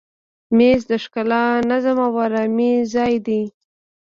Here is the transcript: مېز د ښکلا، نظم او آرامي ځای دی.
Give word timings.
مېز 0.57 0.81
د 0.91 0.93
ښکلا، 1.03 1.45
نظم 1.69 1.97
او 2.07 2.13
آرامي 2.25 2.73
ځای 2.93 3.13
دی. 3.27 3.41